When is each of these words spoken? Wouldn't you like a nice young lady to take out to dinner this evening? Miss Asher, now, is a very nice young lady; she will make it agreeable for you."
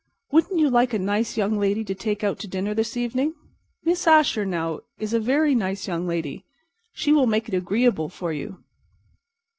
Wouldn't 0.31 0.59
you 0.59 0.67
like 0.67 0.95
a 0.95 0.97
nice 0.97 1.37
young 1.37 1.59
lady 1.59 1.83
to 1.83 1.93
take 1.93 2.23
out 2.23 2.39
to 2.39 2.47
dinner 2.47 2.73
this 2.73 2.97
evening? 2.97 3.35
Miss 3.83 4.07
Asher, 4.07 4.47
now, 4.47 4.79
is 4.97 5.13
a 5.13 5.19
very 5.19 5.53
nice 5.53 5.87
young 5.87 6.07
lady; 6.07 6.43
she 6.91 7.11
will 7.13 7.27
make 7.27 7.47
it 7.47 7.53
agreeable 7.53 8.09
for 8.09 8.33
you." 8.33 8.63